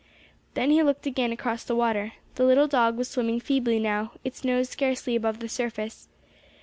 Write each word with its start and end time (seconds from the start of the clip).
Then 0.55 0.71
he 0.71 0.81
looked 0.81 1.05
again 1.05 1.31
across 1.31 1.63
the 1.63 1.75
water. 1.75 2.13
The 2.33 2.43
little 2.43 2.65
dog 2.67 2.97
was 2.97 3.07
swimming 3.07 3.39
feebly 3.39 3.77
now, 3.77 4.13
its 4.23 4.43
nose 4.43 4.67
scarcely 4.67 5.15
above 5.15 5.37
the 5.41 5.47
surface. 5.47 6.07